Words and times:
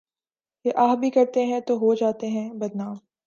ہم 0.65 0.71
آہ 0.77 0.95
بھی 0.95 1.09
کرتے 1.09 1.45
ہیں 1.45 1.59
تو 1.59 1.77
ہو 1.77 1.93
جاتے 1.95 2.27
ہیں 2.27 2.49
بدنام۔ 2.53 2.95